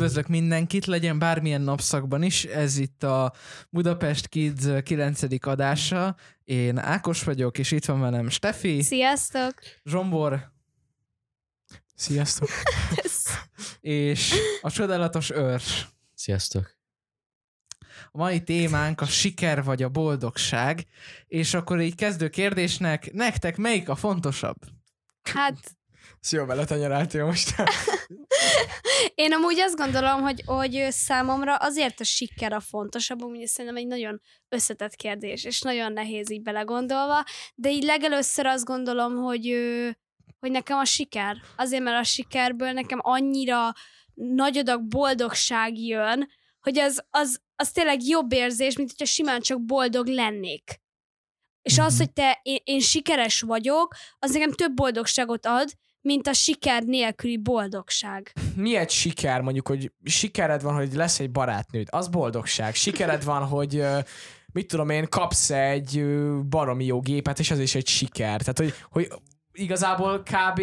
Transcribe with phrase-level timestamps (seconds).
[0.00, 2.44] Üdvözlök mindenkit, legyen bármilyen napszakban is.
[2.44, 3.32] Ez itt a
[3.70, 5.22] Budapest Kids 9.
[5.46, 6.16] adása.
[6.44, 9.54] Én Ákos vagyok, és itt van velem Stefi, Sziasztok!
[9.84, 10.52] Zsombor
[11.94, 12.48] Sziasztok.
[13.80, 15.88] és a csodálatos őrs.
[16.14, 16.76] Sziasztok.
[18.10, 20.86] A mai témánk a siker vagy a boldogság,
[21.26, 24.56] és akkor így kezdő kérdésnek, nektek melyik a fontosabb?
[25.22, 25.78] Hát
[26.20, 27.54] Szia, beletenyeráltél most.
[29.14, 33.86] én amúgy azt gondolom, hogy, hogy számomra azért a siker a fontosabb, amúgy szerintem egy
[33.86, 37.24] nagyon összetett kérdés, és nagyon nehéz így belegondolva,
[37.54, 39.44] de így legelőször azt gondolom, hogy,
[40.38, 41.36] hogy nekem a siker.
[41.56, 43.72] Azért, mert a sikerből nekem annyira
[44.14, 46.28] nagy adag boldogság jön,
[46.60, 50.80] hogy az, az, az tényleg jobb érzés, mint hogyha simán csak boldog lennék.
[51.62, 51.98] És az, Mhm.
[52.02, 57.36] hogy te, én, én sikeres vagyok, az nekem több boldogságot ad, mint a siker nélküli
[57.36, 58.32] boldogság.
[58.54, 62.74] Mi egy siker, mondjuk, hogy sikered van, hogy lesz egy barátnőd, az boldogság.
[62.74, 63.84] Sikered van, hogy
[64.52, 66.04] mit tudom én, kapsz egy
[66.48, 68.40] baromi jó gépet, és az is egy siker.
[68.40, 69.08] Tehát, hogy, hogy
[69.52, 70.56] igazából kb.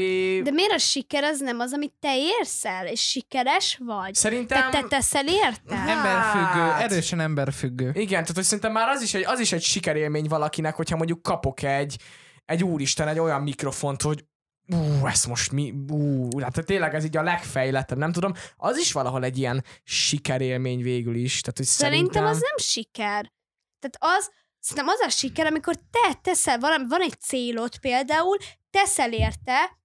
[0.43, 4.11] De miért a siker az nem az, amit te érsz el, és sikeres vagy?
[4.11, 4.71] Te, Szerintem...
[4.71, 5.75] te teszel érte?
[5.75, 7.91] Hát- Emberfüggő, erősen emberfüggő.
[7.93, 11.21] Igen, tehát hogy szerintem már az is egy, az is egy sikerélmény valakinek, hogyha mondjuk
[11.21, 11.97] kapok egy,
[12.45, 14.25] egy úristen, egy olyan mikrofont, hogy
[14.67, 18.91] ú, ez most mi, ú, hát tényleg ez így a legfejlettebb, nem tudom, az is
[18.91, 21.41] valahol egy ilyen sikerélmény végül is.
[21.41, 23.31] Tehát, hogy Szerintem szerintem, az nem siker.
[23.79, 28.37] Tehát az, szerintem az a siker, amikor te teszel valami, van egy célod például,
[28.69, 29.77] teszel érte,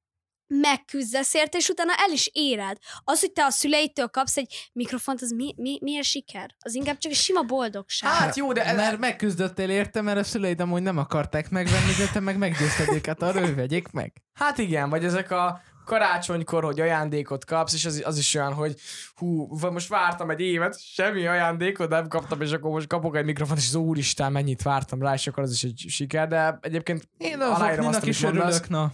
[0.61, 2.77] megküzdesz érte, és utána el is éred.
[3.05, 6.51] Az, hogy te a szüleitől kapsz egy mikrofont, az mi, mi, miért siker?
[6.59, 8.11] Az inkább csak egy sima boldogság.
[8.11, 12.21] Hát jó, de Mert megküzdöttél érte, mert a szüleid amúgy nem akarták megvenni, de te
[12.21, 14.13] meg meggyőzted őket arra, hogy vegyék meg.
[14.33, 15.61] Hát igen, vagy ezek a
[15.93, 18.75] karácsonykor, hogy ajándékot kapsz, és az, az is olyan, hogy
[19.15, 23.59] hú, most vártam egy évet, semmi ajándékot nem kaptam, és akkor most kapok egy mikrofont,
[23.59, 27.41] és az úristen, mennyit vártam rá, és akkor az is egy siker, de egyébként Én
[27.41, 28.67] aláírom azt, amit mondasz.
[28.67, 28.93] na.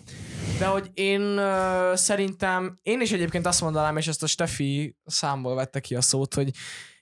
[0.58, 5.54] De hogy én uh, szerintem, én is egyébként azt mondanám, és ezt a Steffi számból
[5.54, 6.50] vette ki a szót, hogy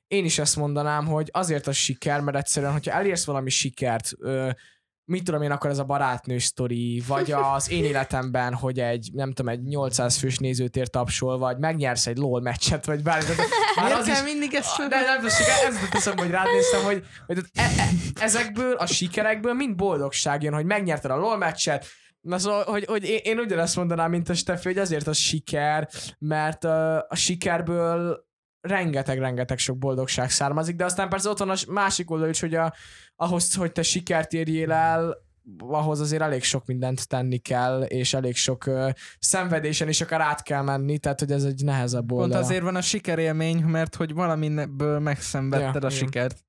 [0.07, 4.51] én is ezt mondanám, hogy azért a siker, mert egyszerűen, hogyha elérsz valami sikert, ö,
[5.09, 9.33] mit tudom én, akkor ez a barátnő sztori, vagy az én életemben, hogy egy, nem
[9.33, 13.25] tudom, egy 800 fős nézőtér tapsol, vagy megnyersz egy LOL meccset, vagy bármi.
[13.25, 17.05] Tehát Már az is, mindig ezt de nem ez jutott eszembe, hogy rád néztem, hogy,
[17.27, 17.89] hogy e, e,
[18.21, 21.87] ezekből a sikerekből mind boldogság jön, hogy megnyerted a LOL meccset,
[22.21, 25.89] Na szóval, hogy, hogy én, én ugyanezt mondanám, mint a Steffi, hogy azért az siker,
[26.19, 28.26] mert uh, a sikerből
[28.67, 32.75] rengeteg-rengeteg sok boldogság származik, de aztán persze ott van a másik oldal is, hogy a,
[33.17, 35.25] ahhoz, hogy te sikert érjél el,
[35.59, 40.43] ahhoz azért elég sok mindent tenni kell, és elég sok uh, szenvedésen is akár át
[40.43, 42.43] kell menni, tehát hogy ez egy nehezebb Pont oldal.
[42.43, 45.91] azért van a sikerélmény, mert hogy valaminből megszenvedted Ja, a igen.
[45.91, 46.45] sikert.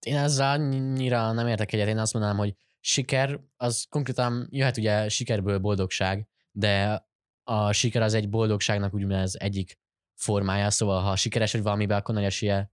[0.00, 5.08] Én ezzel annyira nem értek egyet, én azt mondanám, hogy siker, az konkrétan jöhet ugye
[5.08, 7.04] sikerből boldogság, de
[7.44, 9.78] a siker az egy boldogságnak úgymond az egyik
[10.20, 12.72] formája, szóval ha sikeres vagy valamiben, akkor nagy esélye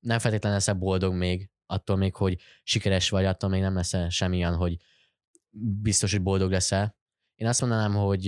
[0.00, 4.54] nem feltétlenül leszel boldog még, attól még, hogy sikeres vagy, attól még nem leszel semmilyen,
[4.54, 4.76] hogy
[5.82, 6.96] biztos, hogy boldog leszel.
[7.34, 8.24] Én azt mondanám, hogy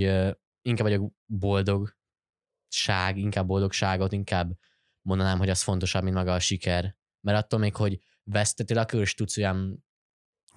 [0.61, 4.51] inkább vagyok boldogság, inkább boldogságot, inkább
[5.01, 6.95] mondanám, hogy az fontosabb, mint maga a siker.
[7.21, 9.85] Mert attól még, hogy vesztetél, akkor is tudsz olyan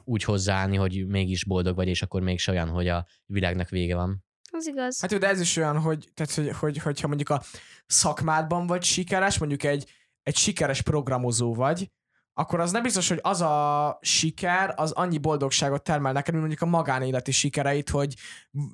[0.04, 4.24] úgy hozzáállni, hogy mégis boldog vagy, és akkor mégis olyan, hogy a világnak vége van.
[4.56, 5.00] Az igaz.
[5.00, 7.42] Hát jó, de ez is olyan, hogy, tehát, hogy, hogy, hogyha mondjuk a
[7.86, 9.90] szakmádban vagy sikeres, mondjuk egy,
[10.22, 11.90] egy sikeres programozó vagy,
[12.34, 16.68] akkor az nem biztos, hogy az a siker, az annyi boldogságot termel neked, mint mondjuk
[16.68, 18.14] a magánéleti sikereit, hogy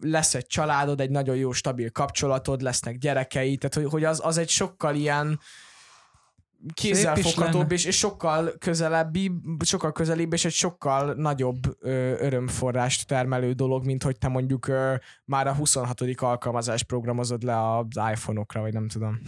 [0.01, 4.37] lesz egy családod, egy nagyon jó, stabil kapcsolatod, lesznek gyerekei, tehát hogy, hogy az, az
[4.39, 5.41] egy sokkal ilyen
[6.75, 9.33] kézzelfoghatóbb és, és sokkal közelebbi,
[9.65, 14.95] sokkal közelibb, és egy sokkal nagyobb ö, örömforrást termelő dolog, mint hogy te mondjuk ö,
[15.25, 16.01] már a 26.
[16.17, 19.21] alkalmazást programozod le az iPhone-okra, vagy nem tudom.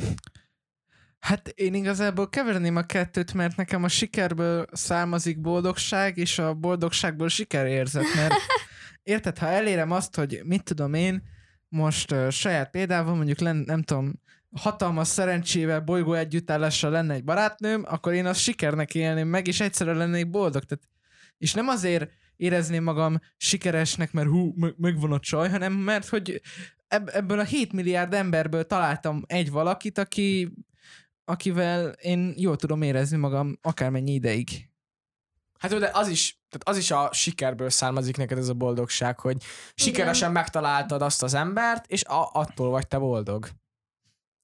[1.19, 7.29] Hát én igazából keverném a kettőt, mert nekem a sikerből származik boldogság, és a boldogságból
[7.29, 8.35] sikerérzet, mert
[9.03, 11.23] érted, ha elérem azt, hogy mit tudom én,
[11.69, 14.22] most uh, saját példával mondjuk len, nem tudom,
[14.57, 19.93] hatalmas szerencsével bolygó együttállással lenne egy barátnőm, akkor én azt sikernek élném meg, és egyszerre
[19.93, 20.65] lennék boldog.
[20.65, 20.85] Tehát,
[21.39, 26.41] és nem azért érezném magam sikeresnek, mert hú, meg- megvan a csaj, hanem mert hogy
[26.89, 30.53] ebb- ebből a 7 milliárd emberből találtam egy valakit, aki
[31.25, 34.71] akivel én jól tudom érezni magam akármennyi ideig.
[35.59, 39.43] Hát de az is, tehát az is a sikerből származik neked ez a boldogság, hogy
[39.75, 43.49] sikeresen megtaláltad azt az embert, és a, attól vagy te boldog.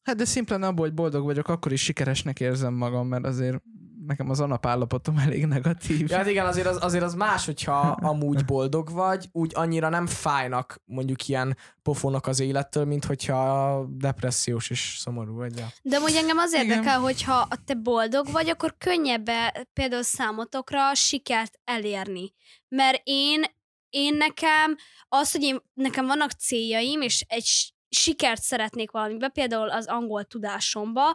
[0.09, 3.63] Hát de szimplán abból, hogy boldog vagyok, akkor is sikeresnek érzem magam, mert azért
[4.07, 6.11] nekem az alapállapotom elég negatív.
[6.11, 10.07] Ja, hát igen, azért az, azért az más, hogyha amúgy boldog vagy, úgy annyira nem
[10.07, 15.57] fájnak mondjuk ilyen pofonok az élettől, mint hogyha depressziós és szomorú vagy.
[15.57, 15.67] Ja.
[15.83, 16.67] De amúgy engem az Igen.
[16.67, 19.29] érdekel, hogyha te boldog vagy, akkor könnyebb
[19.73, 22.33] például számotokra sikert elérni.
[22.69, 23.43] Mert én,
[23.89, 24.77] én nekem,
[25.09, 31.15] az, hogy én, nekem vannak céljaim, és egy sikert szeretnék valamibe, például az angol tudásomba,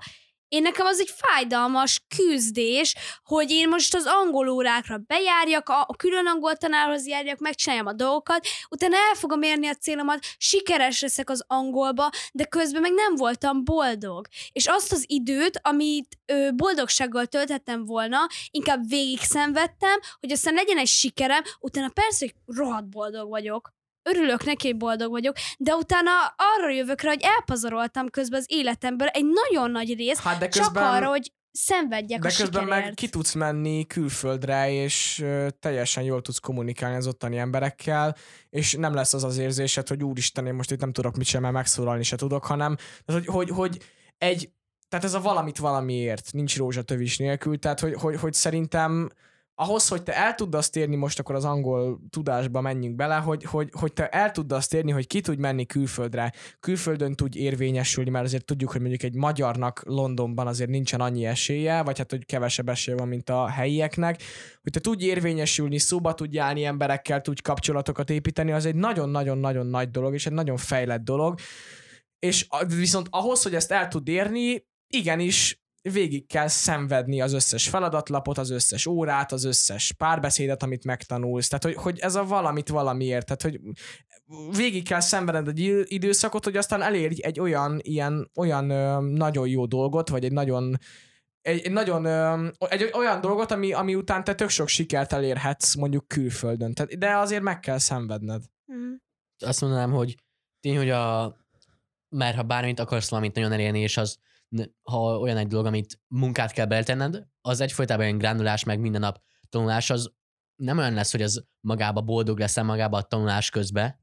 [0.54, 6.28] én nekem az egy fájdalmas küzdés, hogy én most az angol órákra bejárjak, a, külön
[6.28, 11.44] angol tanárhoz járjak, megcsináljam a dolgokat, utána el fogom érni a célomat, sikeres leszek az
[11.48, 14.28] angolba, de közben meg nem voltam boldog.
[14.52, 20.78] És azt az időt, amit ö, boldogsággal tölthettem volna, inkább végig szenvedtem, hogy aztán legyen
[20.78, 23.74] egy sikerem, utána persze, hogy rohadt boldog vagyok.
[24.04, 29.26] Örülök neki, boldog vagyok, de utána arra jövök rá, hogy elpazaroltam közben az életemből egy
[29.26, 32.86] nagyon nagy részt, Hát de csak közben, arra, hogy szenvedjek de a közben sikerért.
[32.86, 35.26] meg ki tudsz menni külföldre, és
[35.60, 38.16] teljesen jól tudsz kommunikálni az ottani emberekkel,
[38.50, 41.42] és nem lesz az az érzésed, hogy úristen, én most itt nem tudok mit sem,
[41.42, 42.76] mert megszólalni se tudok, hanem
[43.06, 43.78] hogy, hogy, hogy
[44.18, 44.50] egy,
[44.90, 49.10] tehát ez a valamit valamiért, nincs rózsatövis nélkül, tehát hogy, hogy, hogy szerintem
[49.56, 53.44] ahhoz, hogy te el tudd azt érni, most akkor az angol tudásba menjünk bele, hogy,
[53.44, 58.10] hogy, hogy te el tudd azt érni, hogy ki tudj menni külföldre, külföldön tudj érvényesülni,
[58.10, 62.26] mert azért tudjuk, hogy mondjuk egy magyarnak Londonban azért nincsen annyi esélye, vagy hát, hogy
[62.26, 64.22] kevesebb esélye van, mint a helyieknek,
[64.62, 69.90] hogy te tudj érvényesülni, szóba tudj állni emberekkel, tudj kapcsolatokat építeni, az egy nagyon-nagyon-nagyon nagy
[69.90, 71.40] dolog, és egy nagyon fejlett dolog,
[72.20, 78.38] és viszont ahhoz, hogy ezt el tud érni, igenis végig kell szenvedni az összes feladatlapot,
[78.38, 81.48] az összes órát, az összes párbeszédet, amit megtanulsz.
[81.48, 83.26] Tehát, hogy, hogy ez a valamit valamiért.
[83.26, 83.60] Tehát, hogy
[84.58, 89.48] végig kell szenvedned egy idő- időszakot, hogy aztán elérj egy olyan, ilyen, olyan ö, nagyon
[89.48, 90.78] jó dolgot, vagy egy nagyon
[91.42, 95.76] egy, egy nagyon ö, egy olyan dolgot, ami, ami után te tök sok sikert elérhetsz
[95.76, 96.74] mondjuk külföldön.
[96.74, 98.44] Tehát, de azért meg kell szenvedned.
[98.66, 98.94] Mhm.
[99.46, 100.16] azt mondanám, hogy
[100.60, 101.36] tény, hogy a,
[102.10, 104.18] mert ha bármit akarsz valamit nagyon elérni, és az,
[104.82, 109.22] ha olyan egy dolog, amit munkát kell beletenned, az egyfolytában olyan grándulás, meg minden nap
[109.50, 110.14] tanulás, az
[110.56, 114.02] nem olyan lesz, hogy az magába boldog leszel magába a tanulás közben.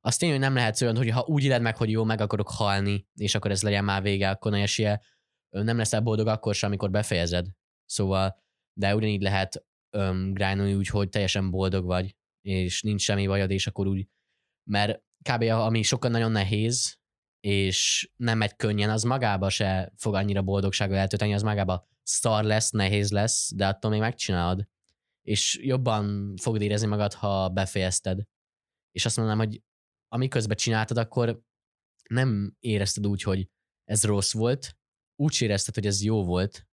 [0.00, 2.50] Az tény, hogy nem lehet olyan, hogy ha úgy éled meg, hogy jó, meg akarok
[2.50, 5.00] halni, és akkor ez legyen már vége, akkor nagy esélye
[5.48, 7.46] nem leszel boldog akkor sem, amikor befejezed.
[7.84, 8.42] Szóval,
[8.78, 9.66] de ugyanígy lehet
[9.96, 14.08] öm, grindolni úgy, hogy teljesen boldog vagy, és nincs semmi bajod, és akkor úgy
[14.70, 15.42] mert kb.
[15.42, 16.98] ami sokkal nagyon nehéz,
[17.40, 22.70] és nem megy könnyen, az magába se fog annyira boldogsággal eltölteni, az magába szar lesz,
[22.70, 24.68] nehéz lesz, de attól még megcsinálod.
[25.22, 28.20] És jobban fogod érezni magad, ha befejezted.
[28.92, 29.62] És azt mondanám, hogy
[30.08, 31.42] amiközben csináltad, akkor
[32.08, 33.48] nem érezted úgy, hogy
[33.84, 34.76] ez rossz volt,
[35.16, 36.66] úgy érezted, hogy ez jó volt,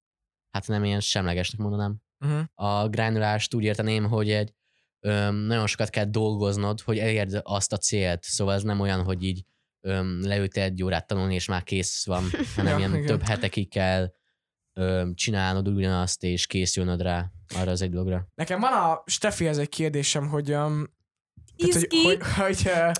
[0.51, 2.43] hát nem ilyen semlegesnek mondanám Uh-huh.
[2.53, 4.53] a grindolást úgy érteném, hogy egy
[4.99, 8.23] öm, nagyon sokat kell dolgoznod, hogy elérd azt a célt.
[8.23, 9.45] Szóval ez nem olyan, hogy így
[9.87, 12.23] öm, leültél egy órát tanulni, és már kész van,
[12.55, 13.05] hanem Ja, ilyen igen.
[13.05, 14.13] több hetekig kell
[14.73, 17.25] öm, csinálnod ugyanazt, és készülnöd rá
[17.55, 18.27] arra az egy dologra.
[18.35, 20.85] Nekem van a Steffihez egy kérdésem, hogy, um,
[21.57, 22.91] tehát, hogy, hogy, hogy uh,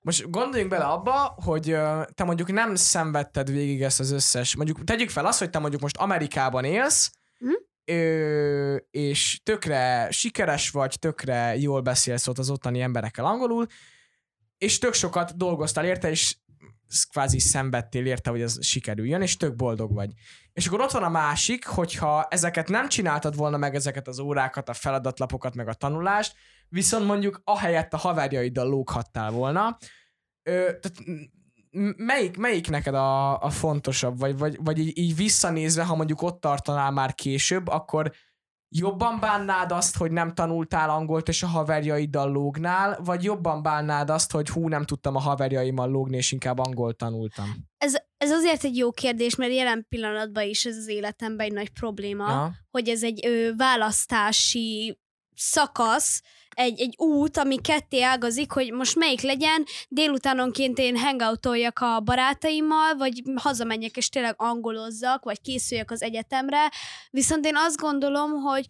[0.00, 4.84] most gondoljunk bele abba, hogy uh, te mondjuk nem szenvedted végig ezt az összes, mondjuk
[4.84, 7.52] tegyük fel azt, hogy te mondjuk most Amerikában élsz, Mhm.
[7.96, 13.66] ö, és tökre sikeres vagy, tökre jól beszélsz ott az ottani emberekkel angolul,
[14.58, 16.36] és tök sokat dolgoztál érte, és
[17.10, 20.10] kvázi szenvedtél érte, hogy ez sikerüljön, és tök boldog vagy.
[20.52, 24.68] És akkor ott van a másik, hogyha ezeket nem csináltad volna meg, ezeket az órákat,
[24.68, 26.34] a feladatlapokat, meg a tanulást,
[26.68, 29.78] viszont mondjuk ahelyett a haverjaiddal lóghattál volna,
[30.42, 31.28] ö, tehát
[31.96, 36.40] melyik, melyik neked a, a fontosabb, vagy, vagy, vagy így, így visszanézve, ha mondjuk ott
[36.40, 38.12] tartanál már később, akkor
[38.70, 44.32] jobban bánnád azt, hogy nem tanultál angolt, és a haverjaiddal lógnál, vagy jobban bánnád azt,
[44.32, 47.56] hogy hú, nem tudtam a haverjaimmal lógni, és inkább angolt tanultam?
[47.78, 51.68] Ez, ez azért egy jó kérdés, mert jelen pillanatban is ez az életemben egy nagy
[51.70, 52.54] probléma, Ja.
[52.70, 54.98] hogy ez egy ö, választási
[55.34, 56.22] szakasz,
[56.58, 62.94] egy, egy út, ami ketté ágazik, hogy most melyik legyen, délutánonként én hangoutoljak a barátaimmal,
[62.96, 66.70] vagy hazamenjek és tényleg angolozzak, vagy készüljek az egyetemre,
[67.10, 68.66] viszont én azt gondolom, hogy,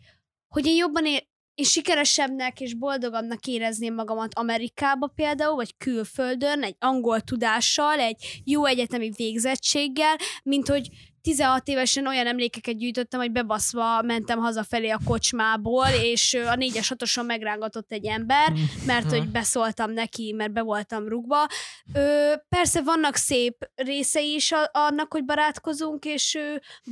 [0.48, 6.76] hogy én jobban ér, én sikeresebbnek és boldogabbnak érezném magamat Amerikába például, vagy külföldön, egy
[6.78, 10.88] angol tudással, egy jó egyetemi végzettséggel, mint hogy
[11.22, 17.24] 16 évesen olyan emlékeket gyűjtöttem, hogy bebaszva mentem hazafelé a kocsmából, és a négyes hatoson
[17.24, 18.52] megrángatott egy ember,
[18.86, 21.46] mert hogy beszóltam neki, mert be voltam rugva.
[21.94, 26.38] Ö, persze vannak szép részei is annak, hogy barátkozunk, és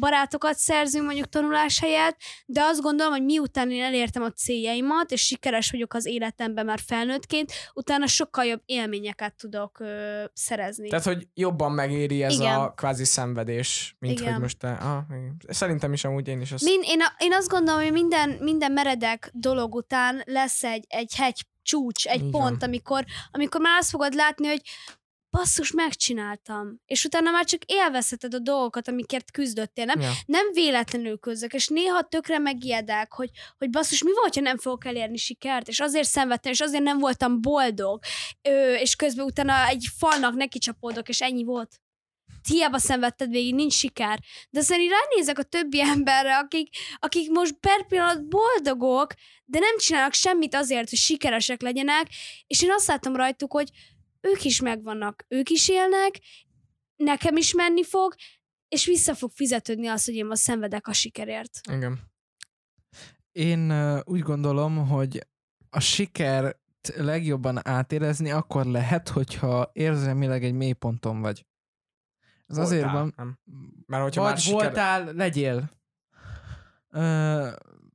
[0.00, 2.16] barátokat szerzünk mondjuk tanulás helyett,
[2.47, 6.80] de azt gondolom, hogy miután én elértem a céljaimat, és sikeres vagyok az életemben már
[6.87, 10.88] felnőttként, utána sokkal jobb élményeket tudok ö, szerezni.
[10.88, 12.54] Tehát, hogy jobban megéri ez Igen.
[12.54, 14.25] a kvázi szenvedés, mint Igen.
[14.33, 14.73] Hogy most te...
[14.73, 15.37] Ah, igen.
[15.49, 16.64] Szerintem is amúgy én is azt...
[16.64, 21.47] Min, én, én azt gondolom, hogy minden, minden meredek dolog után lesz egy, egy hegy
[21.62, 22.30] csúcs, egy Igen.
[22.30, 24.62] pont, amikor, amikor már azt fogod látni, hogy
[25.30, 26.80] basszus, megcsináltam.
[26.87, 29.85] És utána már csak élvezheted a dolgokat, amikért küzdöttél.
[29.85, 30.11] Nem, Ja.
[30.26, 34.85] nem véletlenül küzdök, és néha tökre megijedek, hogy, hogy basszus, mi volt, ha nem fogok
[34.85, 38.00] elérni sikert, és azért szenvedtem, és azért nem voltam boldog,
[38.42, 41.80] Ö, és közben utána egy falnak neki csapódok, és ennyi volt.
[42.46, 44.20] Hiába szenvedted végig, nincs siker.
[44.50, 49.78] De aztán így ránézek a többi emberre, akik, akik most per pillanat boldogok, de nem
[49.78, 52.08] csinálnak semmit azért, hogy sikeresek legyenek,
[52.46, 53.70] és én azt látom rajtuk, hogy
[54.20, 56.20] ők is megvannak, ők is élnek,
[56.96, 58.14] nekem is menni fog,
[58.68, 61.60] és vissza fog fizetődni az, hogy én most szenvedek a sikerért.
[61.72, 61.98] Igen.
[63.32, 63.72] Én
[64.04, 65.26] úgy gondolom, hogy
[65.70, 66.58] a sikert
[66.96, 71.46] legjobban átérezni akkor lehet, hogyha érzelmileg egy mélyponton vagy.
[72.46, 73.38] Ez azért Voltál, van, Nem.
[73.86, 74.60] Mert hogyha vagy már siker...
[74.62, 75.70] voltál, legyél.
[76.90, 77.48] Ö,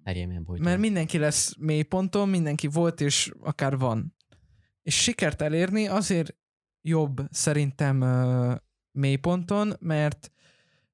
[0.03, 0.63] Legyél milyen bolytó.
[0.63, 4.15] mert mindenki lesz mélyponton, mindenki volt és akár van.
[4.81, 6.35] És sikert elérni azért
[6.81, 8.53] jobb szerintem ö,
[8.91, 10.31] mélyponton, mert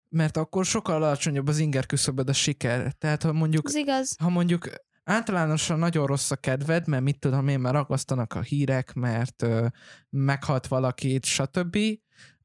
[0.10, 2.94] mert akkor sokkal alacsonyabb az inger küszöböd a siker.
[2.94, 4.16] Tehát ha mondjuk Az igaz?
[4.20, 4.70] ha mondjuk
[5.04, 9.68] általánosan nagyon rossz a kedved, mert mit tudom én, mert ragasztanak a hírek, mert ö,
[10.10, 11.78] meghalt valakit, stb.,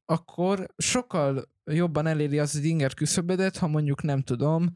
[0.05, 4.73] akkor sokkal jobban eléri az inger küszöbödet, ha mondjuk nem tudom,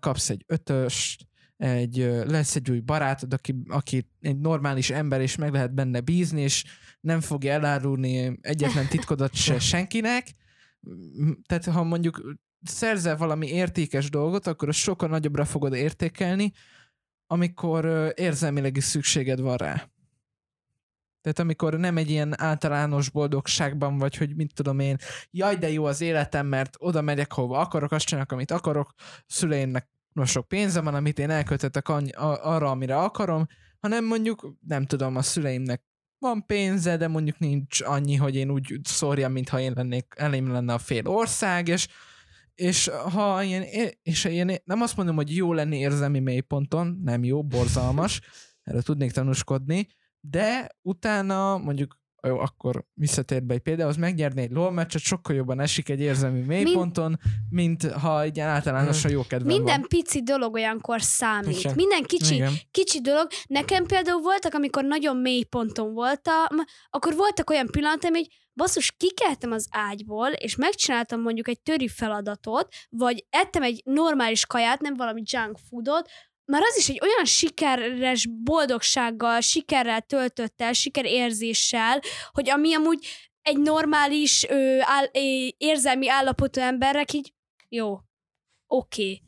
[0.00, 1.96] kapsz egy ötöst, egy,
[2.26, 6.64] lesz egy új barátod, aki, aki egy normális ember, és meg lehet benne bízni, és
[7.00, 10.34] nem fogja elárulni egyetlen titkodat se senkinek.
[11.46, 16.52] Tehát ha mondjuk szerzel valami értékes dolgot, akkor azt sokkal nagyobbra fogod értékelni,
[17.26, 19.88] amikor érzelmileg is szükséged van rá.
[21.20, 24.96] Tehát amikor nem egy ilyen általános boldogságban vagy, hogy mit tudom én,
[25.30, 28.92] jaj, de jó az életem, mert oda megyek, hova akarok, azt csinálok, amit akarok,
[29.26, 33.46] szüleimnek no sok pénze van, amit én a, arra, amire akarom,
[33.80, 35.82] hanem mondjuk, nem tudom, a szüleimnek
[36.18, 40.72] van pénze, de mondjuk nincs annyi, hogy én úgy szórjam, mintha én lennék, elém lenne
[40.72, 41.88] a fél ország, és
[42.54, 43.62] és ha ilyen,
[44.02, 48.20] és ilyen, nem azt mondom, hogy jó lenni érzelmi mélyponton, nem jó, borzalmas,
[48.62, 49.86] erről tudnék tanúskodni,
[50.20, 51.96] de utána mondjuk
[52.26, 57.18] jó, akkor visszatérve egy példához, megnyerni egy LOL meccset sokkal jobban esik egy érzelmi mélyponton,
[57.50, 59.88] mint ha egy ilyen általánosan jó kedvem Minden van.
[59.88, 61.58] pici dolog olyankor számít.
[61.58, 61.72] Igen.
[61.74, 62.52] Minden kicsi, Igen.
[62.70, 63.26] kicsi dolog.
[63.46, 66.56] Nekem például voltak, amikor nagyon mély ponton voltam,
[66.90, 72.74] akkor voltak olyan pillanataim, hogy basszus, kikeltem az ágyból, és megcsináltam mondjuk egy töri feladatot,
[72.88, 76.08] vagy ettem egy normális kaját, nem valami junk foodot,
[76.48, 82.00] már az is egy olyan sikeres boldogsággal, sikerrel töltött el, sikerérzéssel,
[82.32, 83.06] hogy ami amúgy
[83.42, 87.32] egy normális ö, áll, é, érzelmi állapotú embernek így
[87.68, 87.98] jó,
[88.66, 89.02] oké.
[89.02, 89.22] Okay.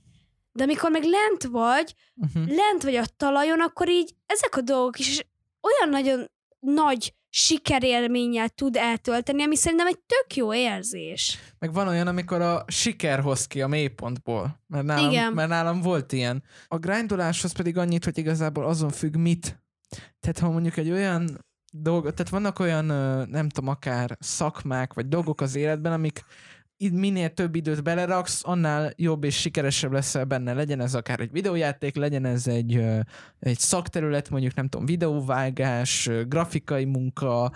[0.52, 2.56] De amikor meg lent vagy, Uh-huh.
[2.56, 5.26] lent vagy a talajon, akkor így ezek a dolgok is
[5.60, 11.38] olyan nagyon nagy sikerélménnyel tud eltölteni, ami szerintem egy tök jó érzés.
[11.58, 14.60] Meg van olyan, amikor a siker hoz ki a mélypontból.
[14.66, 15.32] Mert nálam, Igen.
[15.32, 16.42] mert nálam volt ilyen.
[16.66, 19.62] A grindoláshoz pedig annyit, hogy igazából azon függ mit.
[20.20, 22.84] Tehát ha mondjuk egy olyan dolgot, tehát vannak olyan,
[23.28, 26.24] nem tudom, akár szakmák, vagy dolgok az életben, amik
[26.88, 30.52] minél több időt beleraksz, annál jobb és sikeresebb leszel benne.
[30.52, 32.84] Legyen ez akár egy videójáték, legyen ez egy,
[33.38, 37.52] egy szakterület, mondjuk nem tudom, videóvágás, grafikai munka,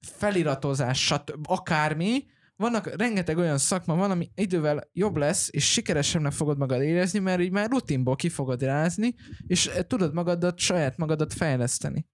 [0.00, 1.46] feliratozás, stb.
[1.48, 2.24] akármi,
[2.56, 7.40] vannak rengeteg olyan szakma van, ami idővel jobb lesz, és sikeresebbnek fogod magad érezni, mert
[7.40, 9.14] így már rutinból ki fogod rázni,
[9.46, 12.06] és eh, tudod magadat, saját magadat fejleszteni.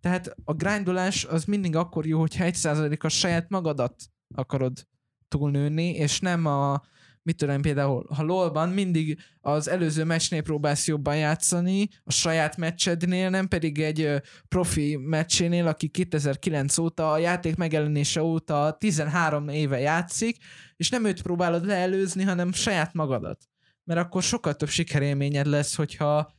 [0.00, 2.58] Tehát a grindolás az mindig akkor jó, hogyha egy
[2.98, 3.94] a saját magadat
[4.34, 4.86] akarod
[5.28, 6.82] túlnőni, és nem a,
[7.22, 13.30] mit tudom, például, ha LOL-ban mindig az előző meccsnél próbálsz jobban játszani, a saját meccsednél,
[13.30, 20.36] nem pedig egy profi meccsénél, aki 2009 óta, a játék megjelenése óta 13 éve játszik,
[20.76, 23.48] és nem őt próbálod leelőzni, hanem saját magadat.
[23.84, 26.36] Mert akkor sokkal több sikerélményed lesz, hogyha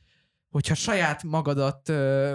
[0.50, 1.92] hogyha saját magadat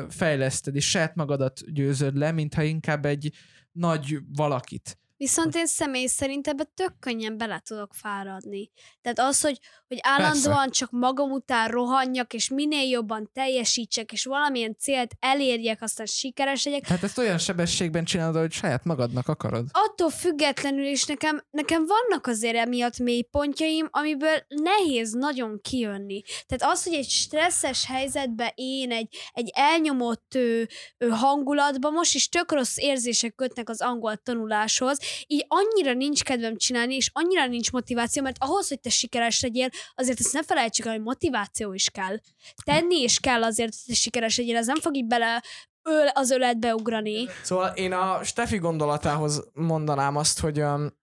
[0.09, 3.33] fejleszted, és saját magadat győzöd le, mintha inkább egy
[3.71, 4.99] nagy valakit.
[5.17, 8.71] Viszont én személy szerint ebbe tök könnyen bele tudok fáradni.
[9.01, 10.69] Tehát az, hogy, hogy állandóan Persze.
[10.69, 16.87] csak magam után rohanjak, és minél jobban teljesítsek, és valamilyen célt elérjek, aztán sikeres legyek.
[16.87, 19.65] Hát ezt olyan sebességben csinálod, hogy saját magadnak akarod.
[19.71, 26.21] Attól függetlenül is nekem, nekem vannak azért emiatt mélypontjaim, amiből nehéz nagyon kijönni.
[26.45, 30.61] Tehát az, hogy egy stresszes helyzetben én egy, egy elnyomott ö,
[30.97, 36.57] ö, hangulatban, most is tök rossz érzések kötnek az angol tanuláshoz, így annyira nincs kedvem
[36.57, 40.85] csinálni, és annyira nincs motiváció, mert ahhoz, hogy te sikeres legyél, azért ezt ne felejtsük
[40.85, 42.19] el, hogy motiváció is kell.
[42.63, 45.43] Tenni is kell azért, hogy te sikeres legyél, ez nem fog így bele
[45.81, 47.27] öl, az öletbe ugrani.
[47.43, 50.93] Szóval én a Steffi gondolatához mondanám azt, hogy um,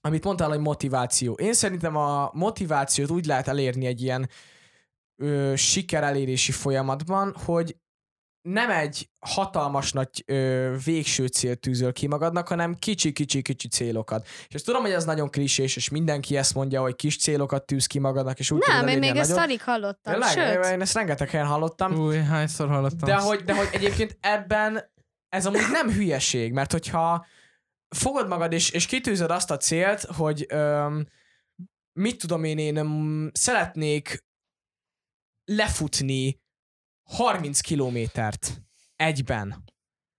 [0.00, 1.32] amit mondtál, hogy motiváció.
[1.32, 4.28] Én szerintem a motivációt úgy lehet elérni egy ilyen
[5.16, 7.76] ö, sikerelérési folyamatban, hogy
[8.48, 14.26] nem egy hatalmas nagy ö, végső célt tűzöl ki magadnak, hanem kicsi-kicsi-kicsi célokat.
[14.48, 17.86] És ezt tudom, hogy ez nagyon klisés, és mindenki ezt mondja, hogy kis célokat tűz
[17.86, 20.72] ki magadnak, és úgy Nem, én még ezt alig hallottam, Leg, sőt.
[20.72, 21.94] Én ezt rengeteg helyen hallottam.
[21.94, 23.08] Új, hányszor hallottam.
[23.08, 23.26] De azt.
[23.26, 24.92] hogy, de hogy egyébként ebben
[25.28, 27.26] ez amúgy nem hülyeség, mert hogyha
[27.88, 31.08] fogod magad és, és kitűzöd azt a célt, hogy öm,
[31.92, 34.24] mit tudom én, én szeretnék
[35.44, 36.42] lefutni
[37.04, 38.62] 30 kilométert
[38.96, 39.64] egyben,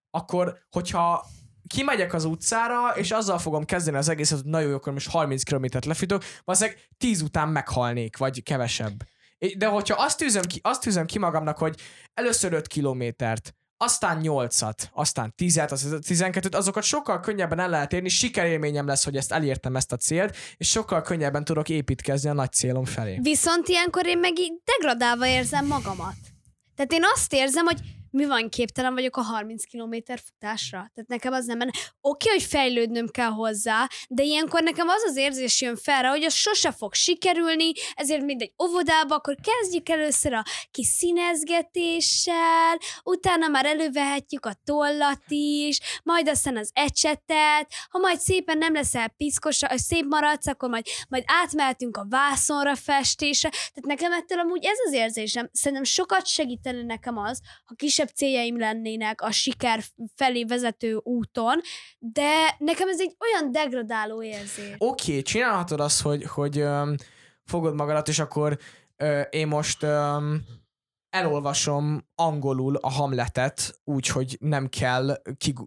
[0.10, 1.25] akkor hogyha
[1.68, 5.44] kimegyek az utcára, és azzal fogom kezdeni az egészet, hogy nagyon jó, akkor most 30
[5.44, 9.04] kilométert lefutok, valószínűleg 10 után meghalnék, vagy kevesebb.
[9.58, 11.80] De hogyha azt tűzöm ki, azt tűzöm ki magamnak, hogy
[12.13, 18.10] először 5 kilométert, aztán 8-at, aztán 10-et, aztán 12-t, azokat sokkal könnyebben el lehet érni,
[18.10, 22.51] sikerélményem lesz, hogy ezt elértem ezt a célt, és sokkal könnyebben tudok építkezni a nagy
[22.51, 23.20] célom felé.
[23.22, 26.15] Viszont ilyenkor én meg így degradálva érzem magamat.
[26.75, 27.79] Tehát én azt érzem, hogy
[28.15, 29.95] mi van, képtelen vagyok a 30 km
[30.25, 30.77] futásra.
[30.93, 31.72] Tehát nekem az nem menne.
[32.01, 36.34] Oké, hogy fejlődnöm kell hozzá, de ilyenkor nekem az az érzés jön fel hogy az
[36.34, 44.45] sose fog sikerülni, ezért mindegy óvodába, akkor kezdjük először a kis színezgetéssel, utána már elővehetjük
[44.45, 50.06] a tollat is, majd aztán az ecsetet, ha majd szépen nem leszel piszkos, és szép
[50.06, 53.49] maradsz, akkor majd, majd átmehetünk a vászonra festésre.
[53.49, 55.49] Tehát nekem ettől amúgy ez az érzésem.
[55.51, 59.84] Szerintem sokat segítene nekem az, ha kisebb céljaim lennének a siker
[60.15, 61.62] felé vezető úton,
[62.00, 64.76] de nekem ez egy olyan degradáló érzés.
[64.78, 66.96] Oké, okay, csinálhatod azt, hogy, hogy öm,
[67.44, 68.58] fogod magadat, és akkor
[68.96, 70.44] ö, én most öm,
[71.15, 75.22] elolvasom angolul a hamletet, úgyhogy nem kell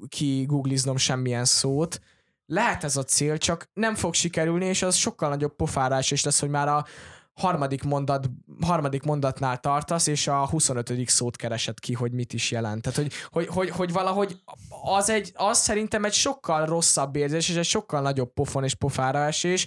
[0.08, 2.00] kigoogliznom ki semmilyen szót.
[2.46, 6.40] Lehet ez a cél, csak nem fog sikerülni, és az sokkal nagyobb pofárás is lesz,
[6.40, 6.86] hogy már a
[7.38, 11.08] harmadik, mondat, harmadik mondatnál tartasz, és a 25.
[11.08, 12.82] szót keresed ki, hogy mit is jelent.
[12.82, 14.40] Tehát, hogy, hogy, hogy, hogy valahogy
[14.82, 19.18] az, egy, az szerintem egy sokkal rosszabb érzés, és egy sokkal nagyobb pofon és pofára
[19.18, 19.66] esés,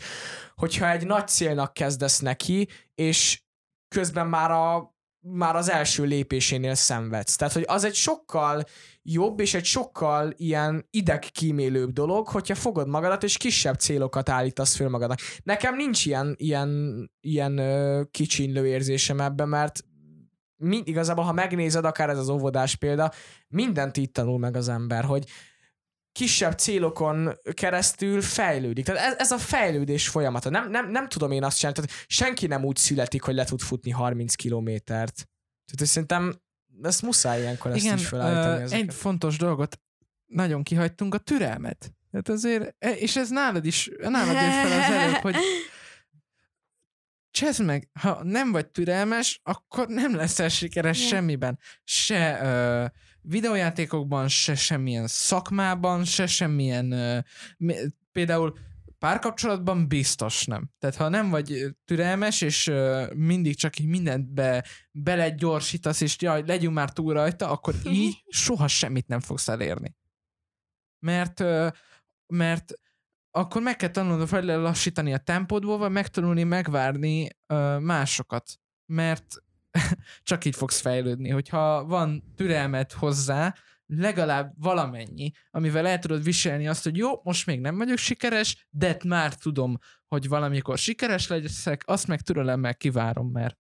[0.56, 3.42] hogyha egy nagy célnak kezdesz neki, és
[3.88, 4.91] közben már a
[5.22, 7.36] már az első lépésénél szenvedsz.
[7.36, 8.64] Tehát, hogy az egy sokkal
[9.04, 14.90] jobb és egy sokkal ilyen idegkímélőbb dolog, hogyha fogod magadat és kisebb célokat állítasz föl
[14.90, 15.20] magadnak.
[15.44, 19.84] Nekem nincs ilyen, ilyen, ilyen ö, kicsinlő érzésem ebben, mert
[20.56, 23.12] mind, igazából, ha megnézed, akár ez az óvodás példa,
[23.48, 25.26] mindent itt tanul meg az ember, hogy
[26.12, 28.86] kisebb célokon keresztül fejlődik.
[28.86, 30.50] Tehát ez, ez a fejlődés folyamata.
[30.50, 33.60] Nem, nem, nem tudom én azt csinálni, tehát senki nem úgy születik, hogy le tud
[33.62, 35.16] futni 30 kilométert.
[35.66, 36.42] Tehát szerintem
[36.82, 38.64] ezt muszáj ilyenkor ezt Igen, is felállítani.
[38.72, 39.80] ö, egy fontos dolgot
[40.26, 41.92] nagyon kihagytunk, a türelmet.
[42.12, 45.36] Hát azért, e- és ez nálad is, nálad jött fel az előbb, hogy
[47.32, 51.10] csezd meg, ha nem vagy türelmes, akkor nem leszel sikeres Igen.
[51.10, 51.60] semmiben.
[51.84, 52.86] Se ö,
[53.22, 57.24] videójátékokban, se semmilyen szakmában, se semmilyen
[58.12, 58.54] például
[59.02, 60.70] párkapcsolatban biztos nem.
[60.80, 62.72] Tehát ha nem vagy türelmes, és
[63.16, 68.68] mindig csak így mindent be, belegyorsítasz, és jaj, legyünk már túl rajta, akkor így soha
[68.68, 69.96] semmit nem fogsz elérni.
[71.00, 71.44] Mert,
[72.28, 72.74] mert
[73.32, 77.30] akkor meg kell tanulnod vagy lelassítani a tempódból, vagy megtanulni megvárni
[77.80, 78.60] másokat.
[78.86, 79.26] Mert
[80.24, 81.30] csak így fogsz fejlődni.
[81.30, 83.56] Hogyha van türelmet hozzá,
[83.86, 88.98] legalább valamennyi, amivel el tudod viselni azt, hogy jó, most még nem vagyok sikeres, de
[89.06, 93.58] már tudom, hogy valamikor sikeres leszek, azt meg türelemmel kivárom, mert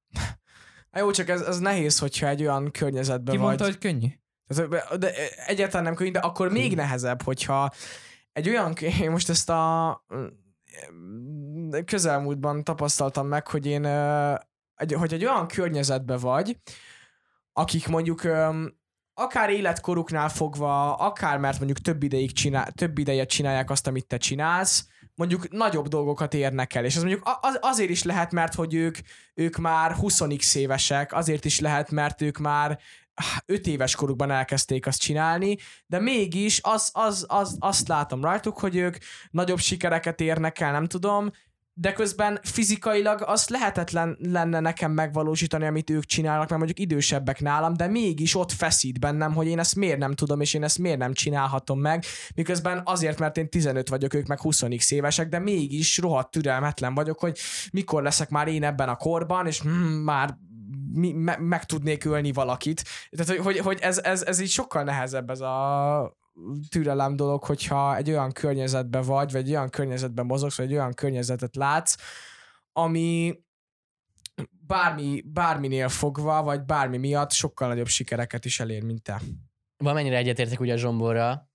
[0.91, 3.47] Hát Jó, csak ez, ez nehéz, hogyha egy olyan környezetben ki vagy.
[3.47, 4.07] mondta, hogy könnyű?
[4.99, 5.13] De
[5.45, 7.71] egyáltalán nem könnyű, de akkor még nehezebb, hogyha
[8.33, 10.05] egy olyan, én most ezt a
[11.85, 13.81] közelmúltban tapasztaltam meg, hogy én,
[14.81, 16.57] egy, hogy egy olyan környezetben vagy,
[17.53, 18.79] akik mondjuk öm,
[19.13, 24.17] akár életkoruknál fogva, akár mert mondjuk több, ideig csinál, több ideje csinálják azt, amit te
[24.17, 28.73] csinálsz, mondjuk nagyobb dolgokat érnek el, és ez mondjuk az, azért is lehet, mert hogy
[28.73, 28.97] ők,
[29.33, 32.79] ők már 20 évesek, azért is lehet, mert ők már
[33.45, 38.75] 5 éves korukban elkezdték azt csinálni, de mégis az, az, az, azt látom rajtuk, hogy
[38.75, 38.97] ők
[39.31, 41.29] nagyobb sikereket érnek el, nem tudom,
[41.73, 47.73] de közben fizikailag azt lehetetlen lenne nekem megvalósítani, amit ők csinálnak, mert mondjuk idősebbek nálam,
[47.73, 50.97] de mégis ott feszít bennem, hogy én ezt miért nem tudom, és én ezt miért
[50.97, 52.03] nem csinálhatom meg,
[52.35, 57.19] miközben azért, mert én 15 vagyok, ők meg 20 évesek, de mégis rohadt türelmetlen vagyok,
[57.19, 57.39] hogy
[57.71, 60.37] mikor leszek már én ebben a korban, és mm, már
[60.93, 62.83] mi, me, meg tudnék ölni valakit.
[63.09, 66.19] Tehát, hogy, hogy, hogy ez, ez, ez így sokkal nehezebb ez a
[66.69, 70.93] türelem dolog, hogyha egy olyan környezetben vagy, vagy egy olyan környezetben mozogsz, vagy egy olyan
[70.93, 71.95] környezetet látsz,
[72.71, 73.39] ami
[74.67, 79.21] bármi, bárminél fogva, vagy bármi miatt sokkal nagyobb sikereket is elér, mint te.
[79.77, 81.49] Valamennyire egyetértek ugye a Zsomborra,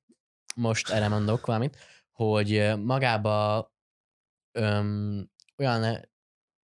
[0.54, 1.76] most erre mondok valamit,
[2.12, 3.66] hogy magába
[4.52, 6.08] öm, olyan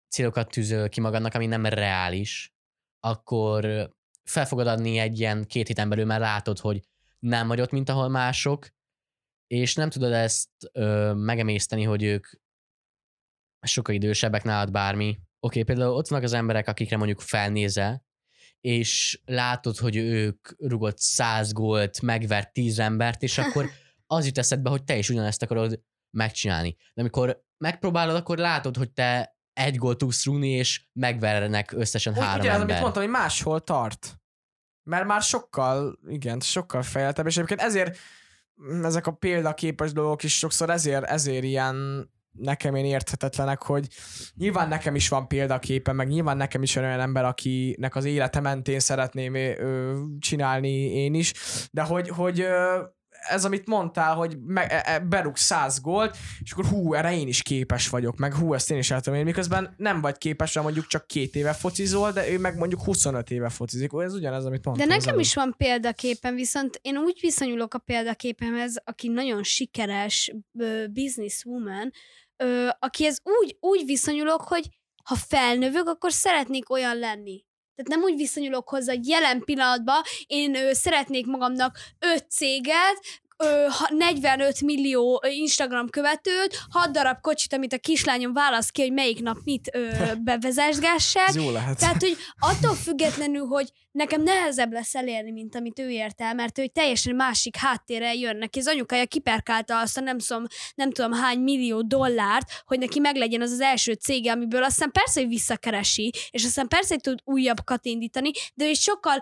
[0.09, 2.55] célokat tűzöl ki magadnak, ami nem reális,
[3.01, 3.91] akkor
[4.25, 6.81] fel fogod adni egy ilyen két héten belül, mert látod, hogy
[7.27, 8.69] nem vagy ott, mint ahol mások,
[9.47, 12.27] és nem tudod ezt ö, megemészteni, hogy ők
[13.67, 15.09] sokkal idősebbek nálad bármi.
[15.09, 15.21] Oké,
[15.61, 18.05] okay, például ott vannak az emberek, akikre mondjuk felnézel,
[18.61, 23.71] és látod, hogy ők rugott száz gólt, megvert tíz embert, és akkor
[24.07, 25.83] az jut eszedbe, hogy te is ugyanezt akarod
[26.17, 26.77] megcsinálni.
[26.95, 32.19] De amikor megpróbálod, akkor látod, hogy te egy gólt tudsz rúgni, és megvernek összesen Úgy,
[32.19, 32.69] három ugye, ember.
[32.69, 34.20] amit mondtam, hogy máshol tart.
[34.91, 37.99] Mert már sokkal, igen, sokkal fejletebb, és egyébként ezért
[38.63, 43.89] mm, ezek a példaképes dolgok is sokszor ezért, ezért ilyen nekem én érthetetlenek, hogy
[44.37, 48.41] nyilván nekem is van példaképe, meg nyilván nekem is van olyan ember, akinek az élete
[48.41, 49.37] mentén szeretném
[50.19, 51.33] csinálni én is,
[51.71, 52.47] de hogy, hogy
[53.29, 57.29] ez, amit mondtál, hogy me, e, e, berúg száz gólt, és akkor hú, erre én
[57.29, 60.55] is képes vagyok, meg hú, ezt én is el tudom érni, miközben nem vagy képes,
[60.55, 63.91] rá mondjuk csak két éve focizol, de ő meg mondjuk 25 éve focizik.
[63.93, 64.89] Ez ugyanez, amit mondtam.
[64.89, 70.33] De nekem is van példaképen, viszont én úgy viszonyulok a példaképemhez, aki nagyon sikeres
[70.91, 71.91] businesswoman,
[72.79, 74.69] akihez úgy, úgy viszonyulok, hogy
[75.05, 77.45] ha felnövök, akkor szeretnék olyan lenni.
[77.83, 83.01] Tehát nem úgy viszonyulok hozzá, hogy jelen pillanatban én ö, szeretnék magamnak öt céget,
[83.89, 89.39] 45 millió Instagram követőt, 6 darab kocsit, amit a kislányom választ ki, hogy melyik nap
[89.45, 89.91] mit ö,
[90.25, 91.79] bevezesgessek, Ez jó lehet.
[91.79, 92.17] tehát, hogy
[92.51, 96.73] attól függetlenül, hogy nekem nehezebb lesz elérni, mint amit ő ért el, mert ő egy
[96.73, 98.59] teljesen másik háttérrel jön neki.
[98.59, 103.41] Az anyukája kiperkálta azt a nem, szom, nem tudom hány millió dollárt, hogy neki meglegyen
[103.43, 107.85] az az első cége, amiből aztán persze, hogy visszakeresi, és aztán persze, hogy tud újabbat
[107.85, 109.21] indítani, de ő sokkal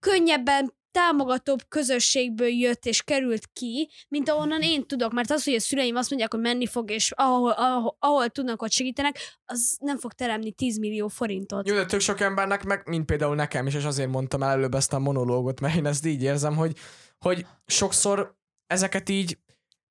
[0.00, 5.60] könnyebben támogatóbb közösségből jött és került ki, mint ahonnan én tudok, mert az, hogy a
[5.60, 9.98] szüleim azt mondják, hogy menni fog, és ahol, ahol, ahol tudnak, ott segítenek, az nem
[9.98, 11.68] fog teremni 10 millió forintot.
[11.68, 14.74] Jó, de tök sok embernek, meg mint például nekem is, és azért mondtam el előbb
[14.74, 16.76] ezt a monológot, mert én ezt így érzem, hogy,
[17.18, 19.38] hogy sokszor ezeket így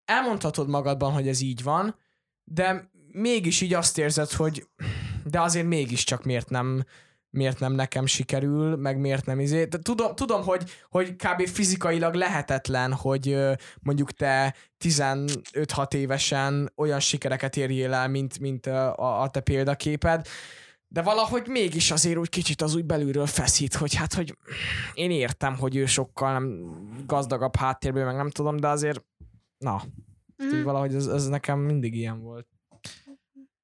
[0.05, 1.95] elmondhatod magadban, hogy ez így van,
[2.43, 4.67] de mégis így azt érzed, hogy
[5.23, 6.83] de azért mégiscsak miért nem
[7.37, 9.65] miért nem nekem sikerül, meg miért nem izé.
[9.65, 11.47] De tudom, tudom hogy, hogy kb.
[11.47, 13.37] fizikailag lehetetlen, hogy
[13.79, 20.27] mondjuk te 15-6 évesen olyan sikereket érjél el, mint, mint a, a te példaképed,
[20.87, 24.37] de valahogy mégis azért úgy kicsit az úgy belülről feszít, hogy hát, hogy
[24.93, 26.71] én értem, hogy ő sokkal nem
[27.05, 29.03] gazdagabb háttérből, meg nem tudom, de azért,
[29.57, 29.81] na,
[30.43, 32.47] így valahogy ez, ez nekem mindig ilyen volt.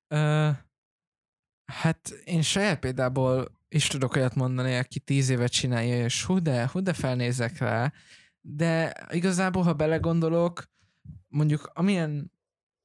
[0.08, 0.50] Ö,
[1.66, 6.70] hát én saját példából is tudok olyat mondani, aki tíz évet csinálja, és hú de,
[6.72, 7.94] hú de felnézek rá,
[8.42, 10.64] de igazából, ha belegondolok,
[11.28, 12.32] mondjuk amilyen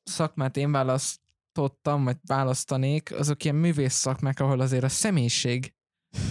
[0.02, 5.72] szakmát én választottam, vagy választanék, azok ilyen művész szakmák, ahol azért a személyiség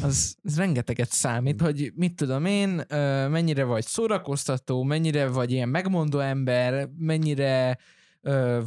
[0.01, 2.83] az, az rengeteget számít, hogy mit tudom én,
[3.29, 7.77] mennyire vagy szórakoztató, mennyire vagy ilyen megmondó ember, mennyire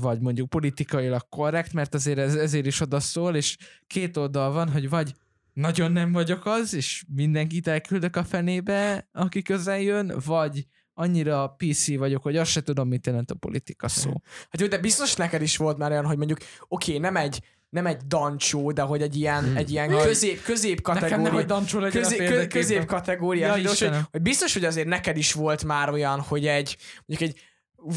[0.00, 4.70] vagy mondjuk politikailag korrekt, mert azért ez, ezért is oda szól, és két oldal van,
[4.70, 5.14] hogy vagy
[5.53, 11.97] nagyon nem vagyok az, és mindenkit elküldök a fenébe, aki közel jön, vagy annyira PC
[11.97, 14.13] vagyok, hogy azt se tudom, mit jelent a politika szó.
[14.25, 17.43] Hát jó, de biztos neked is volt már olyan, hogy mondjuk, oké, okay, nem egy
[17.71, 19.57] nem egy dancsó, de hogy egy ilyen, Hmm.
[19.57, 21.33] egy ilyen közép, közép Nekem nem, kategória.
[21.33, 25.65] hogy Dancsó közé, kö, közép kategóriás, Ja, hogy, hogy biztos, hogy azért neked is volt
[25.65, 27.41] már olyan, hogy egy, mondjuk egy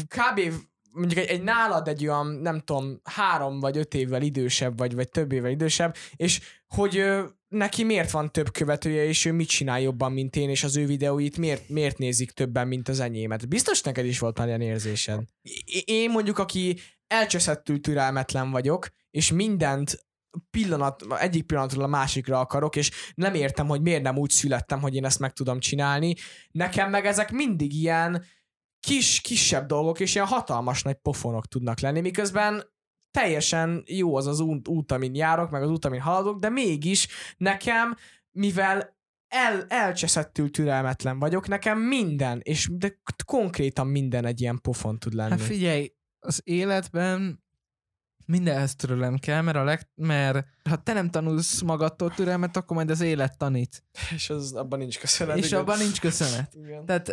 [0.08, 0.54] kb.
[0.94, 5.08] Mondjuk egy, egy nálad egy olyan, nem tudom, három vagy öt évvel idősebb, vagy, vagy
[5.08, 9.80] több évvel idősebb, és hogy ö, neki miért van több követője, és ő mit csinál
[9.80, 13.48] jobban, mint én, és az ő videóit miért, miért nézik többen, mint az enyémet.
[13.48, 15.22] Biztos neked is volt már ilyen érzésed.
[15.84, 20.06] Én mondjuk, aki elcseszettül türelmetlen vagyok, és mindent
[20.50, 24.94] pillanat, egyik pillanatról a másikra akarok, és nem értem, hogy miért nem úgy születtem, hogy
[24.94, 26.14] én ezt meg tudom csinálni.
[26.50, 28.24] Nekem meg ezek mindig ilyen
[28.84, 32.72] kis, kisebb dolgok, és ilyen hatalmas nagy pofonok tudnak lenni, miközben
[33.10, 37.08] teljesen jó az az út, út amin járok, meg az út, amin haladok, de mégis
[37.36, 37.96] nekem,
[38.30, 38.96] mivel
[39.28, 45.30] el, elcseszettül türelmetlen vagyok, nekem minden, és de konkrétan minden egy ilyen pofon tud lenni.
[45.30, 47.42] Hát figyelj, az életben
[48.26, 52.90] mindenhez türelem kell, mert, a leg, mert ha te nem tanulsz magadtól türelmet, akkor majd
[52.90, 53.84] az élet tanít.
[54.14, 55.36] és az, abban nincs köszönet.
[55.36, 55.60] és igen.
[55.60, 56.54] abban nincs köszönet.
[56.54, 56.86] Igen.
[56.86, 57.10] Tehát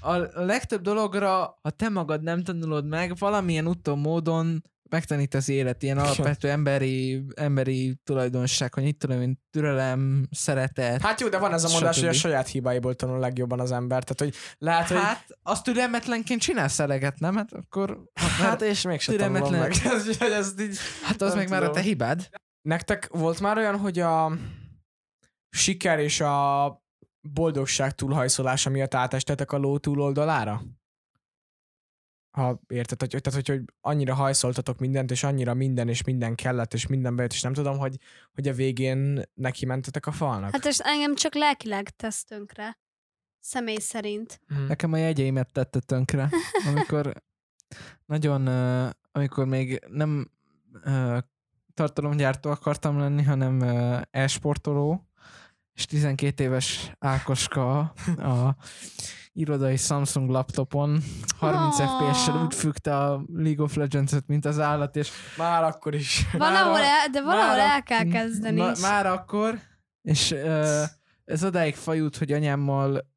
[0.00, 5.82] a, legtöbb dologra, ha te magad nem tanulod meg, valamilyen úton, módon megtanít az élet,
[5.82, 11.02] ilyen alapvető emberi, emberi tulajdonság, hogy itt tudom én, türelem, szeretet.
[11.02, 12.20] Hát jó, de van ez a mondás, hogy a Stb.
[12.20, 14.04] saját hibáiból tanul legjobban az ember.
[14.04, 17.36] Tehát, hogy lehet, hogy Hát, azt türelmetlenként csinálsz eleget, nem?
[17.36, 18.02] Hát akkor...
[18.14, 19.70] Hát és mégsem türelmetlen- meg.
[19.94, 20.76] Ez, hogy ezt így...
[21.02, 21.80] Hát az meg már a tudom.
[21.82, 22.28] te hibád.
[22.68, 24.32] Nektek volt már olyan, hogy a
[25.50, 26.83] siker és a
[27.32, 30.62] boldogság túlhajszolása miatt átestetek a ló túloldalára?
[32.30, 36.74] Ha érted, hogy, tehát, hogy, hogy annyira hajszoltatok mindent, és annyira minden, és minden kellett,
[36.74, 37.96] és minden bejött, és nem tudom, hogy,
[38.32, 40.52] hogy a végén neki mentetek a falnak.
[40.52, 42.78] Hát és engem csak lelkileg tesz tönkre.
[43.40, 44.40] Személy szerint.
[44.46, 44.66] Hm.
[44.66, 46.30] Nekem a jegyeimet tette tönkre,
[46.70, 47.22] amikor
[48.06, 50.30] nagyon, ö, amikor még nem
[50.84, 51.18] ö,
[51.74, 55.08] tartalomgyártó akartam lenni, hanem ö, e-sportoló,
[55.74, 57.78] és 12 éves Ákoska
[58.16, 58.56] a
[59.32, 61.02] irodai Samsung laptopon
[61.38, 61.88] 30 Ah.
[61.88, 66.26] FPS-sel úgy fügte a League of Legends-et, mint az állat, és Már akkor is.
[66.32, 68.60] Valahol el, de valahol el kell kezdeni.
[68.60, 68.80] Ma, is.
[68.80, 69.58] már akkor,
[70.02, 70.82] és ö,
[71.24, 73.12] ez odáig fajult, hogy anyámmal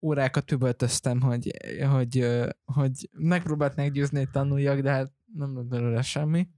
[0.00, 1.50] órákat üvöltöztem, hogy,
[1.90, 2.26] hogy,
[2.64, 6.48] hogy megpróbált meggyőzni, hogy tanuljak, de hát nem lett belőle semmi.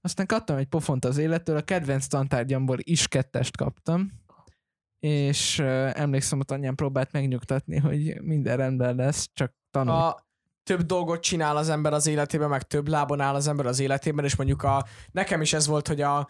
[0.00, 4.12] Aztán kaptam egy pofont az élettől, a kedvenc tantárgyamból is kettest kaptam,
[5.00, 5.58] és
[5.92, 9.98] emlékszem, hogy anyám próbált megnyugtatni, hogy minden rendben lesz, csak tanulj.
[9.98, 10.26] a
[10.62, 14.24] több dolgot csinál az ember az életében, meg több lábon áll az ember az életében,
[14.24, 16.28] és mondjuk a, nekem is ez volt, hogy a,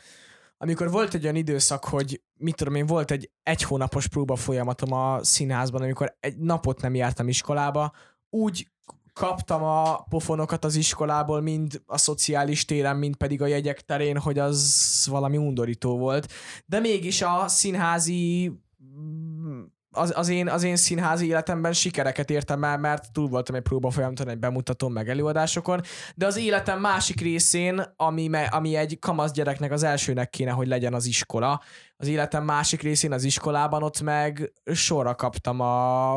[0.58, 4.92] amikor volt egy olyan időszak, hogy mit tudom én, volt egy egy hónapos próba folyamatom
[4.92, 7.92] a színházban, amikor egy napot nem jártam iskolába,
[8.30, 8.70] úgy
[9.18, 14.38] kaptam a pofonokat az iskolából, mind a szociális téren, mind pedig a jegyek terén, hogy
[14.38, 16.32] az valami undorító volt.
[16.66, 18.52] De mégis a színházi
[19.98, 23.90] az, az, én, az én színházi életemben sikereket értem el, mert túl voltam egy próba
[23.90, 25.80] folyamaton, egy bemutatón, meg előadásokon,
[26.14, 30.94] de az életem másik részén, ami, ami egy kamasz gyereknek az elsőnek kéne, hogy legyen
[30.94, 31.60] az iskola,
[31.96, 36.16] az életem másik részén az iskolában ott meg sorra kaptam a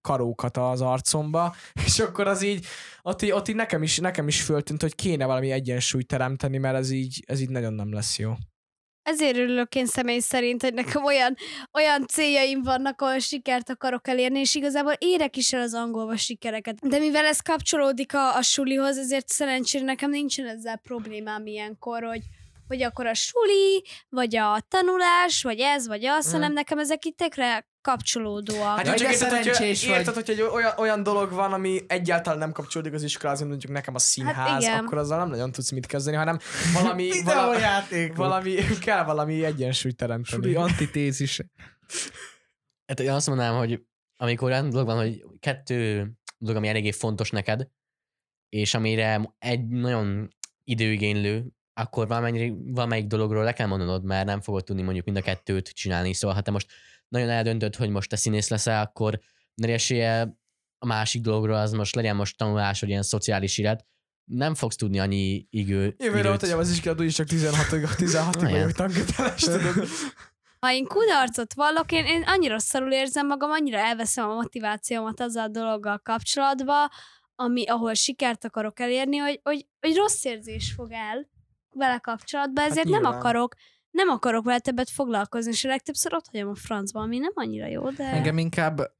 [0.00, 1.54] karókat az arcomba,
[1.86, 2.66] és akkor az így,
[3.02, 6.76] ott így, ott így nekem, is, nekem is föltűnt, hogy kéne valami egyensúlyt teremteni, mert
[6.76, 8.32] ez így, ez így nagyon nem lesz jó.
[9.02, 11.36] Ezért örülök én személy szerint, hogy nekem olyan,
[11.72, 16.76] olyan céljaim vannak, ahol sikert akarok elérni, és igazából érek is el az angolba sikereket.
[16.88, 22.22] De mivel ez kapcsolódik a, a sulihoz, ezért szerencsére nekem nincsen ezzel problémám ilyenkor, hogy,
[22.66, 26.32] hogy akkor a suli, vagy a tanulás, vagy ez, vagy az, Mm.
[26.32, 28.76] hanem nekem ezek itt tekre kapcsolódóak.
[28.76, 32.92] Hát csak érted, hogyha, érted, hogyha egy olyan, olyan dolog van, ami egyáltalán nem kapcsolódik
[32.92, 34.84] az iskolához, mint mondjuk nekem a színház, Hát igen.
[34.84, 36.38] akkor azzal nem nagyon tudsz mit kezdeni, hanem
[36.74, 40.42] valami, valami, valami kell valami egyensúlyt teremteni.
[40.42, 41.40] Suli antitézis.
[42.86, 43.82] Hát én azt mondanám, hogy
[44.16, 47.68] amikor olyan dolog van, hogy kettő dolog, ami eléggé fontos neked,
[48.48, 51.44] és amire egy nagyon időigénylő,
[51.74, 55.68] akkor valamelyik, valamelyik dologról le kell mondanod, mert nem fogod tudni mondjuk mind a kettőt
[55.68, 56.12] csinálni.
[56.12, 56.70] Szóval ha te most
[57.08, 59.20] nagyon eldöntöd, hogy most te színész leszel, akkor
[59.56, 60.36] esélye
[60.78, 63.86] a másik dologról az most legyen most tanulás, vagy ilyen szociális élet,
[64.24, 68.52] nem fogsz tudni annyi igő, Jövőre ott tegyem az iskolát, úgyis csak 16-ig, 16 Olyan.
[68.52, 69.88] vagyok tanköteles, tudod.
[70.58, 75.44] Ha én kudarcot vallok, én, én annyira szarul érzem magam, annyira elveszem a motivációmat azzal
[75.44, 76.90] a dologgal kapcsolatba,
[77.34, 81.28] ami, ahol sikert akarok elérni, hogy, hogy, hogy rossz érzés fog el
[81.74, 83.18] vele kapcsolatban, ezért nem nyilván.
[83.18, 83.54] akarok
[83.90, 87.66] nem akarok vele többet foglalkozni, és a legtöbbször ott hagyom a francba, ami nem annyira
[87.66, 88.04] jó, de...
[88.04, 88.92] Engem inkább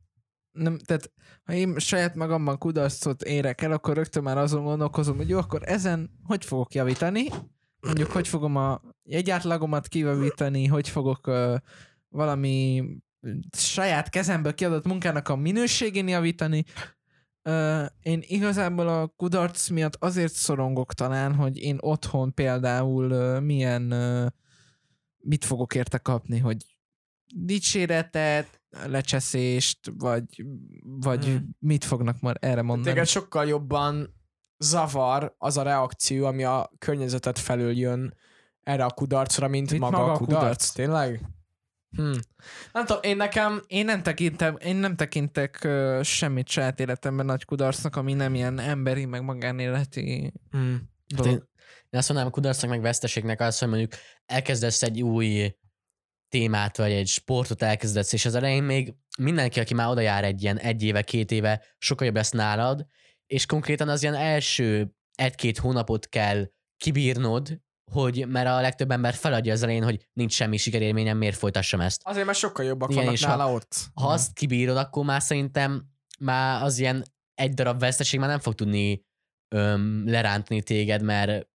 [0.52, 1.10] nem, tehát
[1.44, 5.60] ha én saját magamban kudarcot érek el, akkor rögtön már azon gondolkozom, hogy jó, akkor
[5.64, 7.28] ezen hogy fogok javítani,
[7.80, 11.56] mondjuk hogy fogom a jegyátlagomat kivavítani, hogy fogok uh,
[12.08, 12.84] valami
[13.56, 16.64] saját kezemből kiadott munkának a minőségén javítani,
[18.02, 23.82] Én igazából a kudarc miatt azért szorongok talán, hogy én otthon például milyen,
[25.18, 26.56] mit fogok érte kapni, hogy
[27.34, 30.44] dicséretet, lecseszést, vagy,
[30.82, 31.56] vagy Hmm.
[31.58, 32.92] mit fognak már erre mondani.
[32.92, 34.14] Téged sokkal jobban
[34.58, 38.14] zavar az a reakció, ami a környezetet felől jön
[38.62, 40.40] erre a kudarcra, mint, Mint maga, maga a a kudarc.
[40.40, 40.70] kudarc.
[40.70, 41.26] Tényleg?
[41.96, 42.12] Hm.
[42.72, 47.44] Nem tudom, én nekem Én nem tekintem, én nem tekintek ö, semmit saját életemben nagy
[47.44, 50.72] kudarcnak, ami nem ilyen emberi, meg magánéleti hm.
[51.14, 51.32] Hát dolog.
[51.32, 51.48] én,
[51.90, 53.92] én azt mondanám, kudarcnak meg veszteségnek az, hogy mondjuk
[54.26, 55.54] elkezdesz egy új
[56.28, 60.42] témát, vagy egy sportot elkezdesz, és az elején még mindenki, aki már oda jár egy
[60.42, 62.86] ilyen egy éve, két éve, sokkal jobb lesz nálad,
[63.26, 67.60] és konkrétan az ilyen első egy-két hónapot kell kibírnod,
[67.92, 72.00] hogy mert a legtöbb ember feladja az elején, hogy nincs semmi sikerélményem, miért folytassam ezt.
[72.04, 73.74] Azért, mert sokkal jobbak Igen, vannak nála ha- ott.
[73.94, 75.86] Ha azt kibírod, akkor már szerintem
[76.18, 79.04] már az ilyen egy darab veszteség már nem fog tudni
[79.54, 81.48] öm, lerántani téged, mert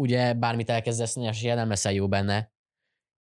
[0.00, 2.52] ugye bármit elkezdesz, esélye nem leszel jó benne,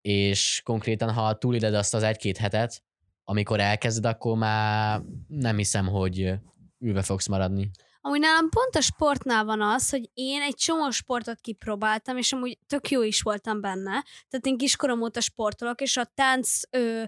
[0.01, 2.83] és konkrétan, ha túléled azt az egy-két hetet,
[3.25, 6.35] amikor elkezded, akkor már nem hiszem, hogy
[6.79, 7.71] ülve fogsz maradni.
[8.07, 12.59] Amúgy nálam pont a sportnál van az, hogy én egy csomó sportot kipróbáltam, és amúgy
[12.67, 14.05] tök jó is voltam benne.
[14.29, 16.61] Tehát én kiskorom óta sportolok, és a tánc...
[16.71, 17.03] Ö,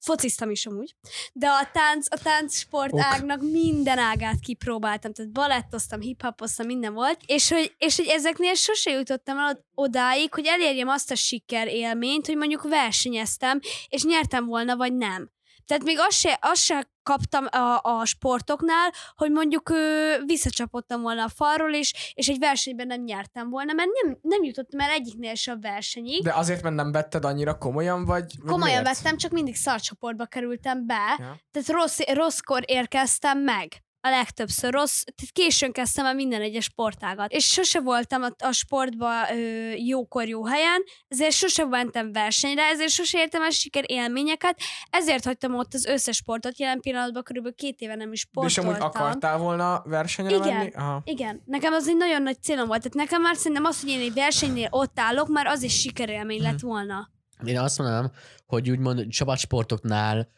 [0.00, 0.94] fociztam is amúgy,
[1.32, 7.50] de a tánc, a tánc sportágnak minden ágát kipróbáltam, tehát balettoztam, hiphopoztam, minden volt, és
[7.50, 12.36] hogy, és hogy ezeknél sose jutottam el odáig, hogy elérjem azt a siker élményt, hogy
[12.36, 15.30] mondjuk versenyeztem, és nyertem volna, vagy nem.
[15.68, 21.24] Tehát még azt se, azt se kaptam a, a sportoknál, hogy mondjuk ö, visszacsapottam volna
[21.24, 25.34] a falról, és, és egy versenyben nem nyertem volna, mert nem, nem jutottam el egyiknél
[25.34, 26.22] se a versenyig.
[26.22, 28.96] De azért, mert nem vetted annyira komolyan, vagy, vagy Komolyan miért?
[29.00, 31.36] vettem, csak mindig szarcsoportba kerültem be, Ja.
[31.50, 33.82] tehát rossz, rosszkor érkeztem meg.
[34.00, 37.32] A legtöbbször rossz, tehát későn kezdtem el minden egyes sportágat.
[37.32, 42.90] És sose voltam a, a sportba ö, jókor jó helyen, ezért sose mentem versenyre, ezért
[42.90, 47.80] sose értem el siker élményeket, ezért hagytam ott az összes sportot, jelen pillanatban körülbelül két
[47.80, 48.80] éve nem is De és sportoltam.
[48.84, 50.56] amúgy akartál volna versenyre Igen.
[50.56, 50.70] menni?
[50.74, 51.02] Aha.
[51.04, 52.82] Igen, nekem az egy nagyon nagy célom volt.
[52.82, 56.42] Tehát nekem már szerintem az, hogy én egy versenynél ott állok, már az is sikerélmény
[56.42, 57.10] lett volna.
[57.44, 58.10] Én azt mondanám,
[58.46, 60.28] hogy úgymond csapatsportoknál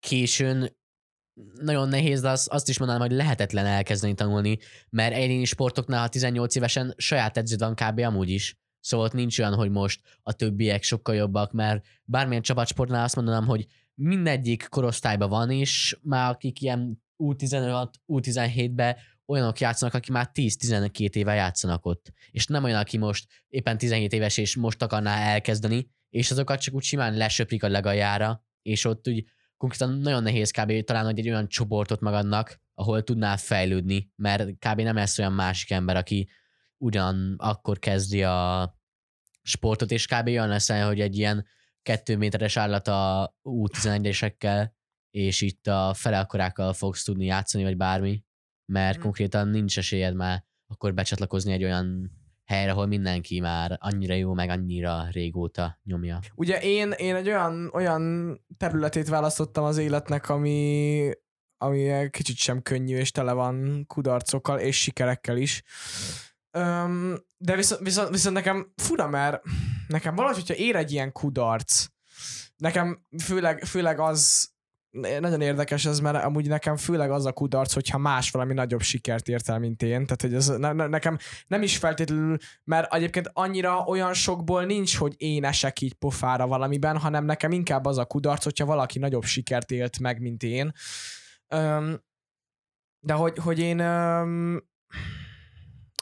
[0.00, 0.78] későn
[1.60, 4.58] nagyon nehéz, de azt, azt is mondanám, hogy lehetetlen elkezdeni tanulni,
[4.90, 7.98] mert egyéni sportoknál, ha 18 évesen saját edződ van kb.
[7.98, 8.58] amúgy is.
[8.80, 13.46] Szóval ott nincs olyan, hogy most a többiek sokkal jobbak, mert bármilyen csapatsportnál azt mondanám,
[13.46, 21.14] hogy mindegyik korosztályban van, és már akik ilyen U16, U17-be olyanok játszanak, akik már 10-12
[21.14, 22.12] éve játszanak ott.
[22.30, 26.74] És nem olyan, aki most éppen 17 éves, és most akarná elkezdeni, és azokat csak
[26.74, 29.24] úgy simán lesöprik a legaljára, és ott úgy
[29.60, 30.84] konkrétan nagyon nehéz kb.
[30.84, 34.80] talán, hogy egy olyan csoportot magadnak, ahol tudnál fejlődni, mert kb.
[34.80, 36.28] nem lesz olyan másik ember, aki
[36.76, 38.78] ugyan akkor kezdi a
[39.42, 40.26] sportot, és kb.
[40.26, 41.46] olyan lesz, hogy egy ilyen
[41.82, 44.70] kettő méteres állat a U11-esekkel,
[45.10, 48.24] és itt a fele akkorákkal fogsz tudni játszani, vagy bármi,
[48.72, 49.02] mert Mhm.
[49.02, 52.10] konkrétan nincs esélyed már akkor becsatlakozni egy olyan
[52.50, 56.18] helyre, ahol mindenki már annyira jó, meg annyira régóta nyomja.
[56.34, 61.10] Ugye én, én egy olyan, olyan területét választottam az életnek, ami,
[61.56, 65.62] ami kicsit sem könnyű, és tele van kudarcokkal, és sikerekkel is.
[66.50, 69.42] Öm, de viszont, viszont, viszont nekem fura, mert
[69.86, 71.86] nekem valahogy, hogyha ér egy ilyen kudarc,
[72.56, 74.49] nekem főleg, főleg az,
[74.90, 79.28] nagyon érdekes ez, mert amúgy nekem főleg az a kudarc, hogyha más valami nagyobb sikert
[79.28, 80.06] ért el, mint én.
[80.06, 84.96] Tehát, hogy ez ne, ne, nekem nem is feltétlenül, mert egyébként annyira olyan sokból nincs,
[84.96, 89.24] hogy én esek így pofára valamiben, hanem nekem inkább az a kudarc, hogyha valaki nagyobb
[89.24, 90.72] sikert élt meg, mint én.
[91.48, 92.00] Öm,
[93.00, 94.62] de hogy, hogy én öm,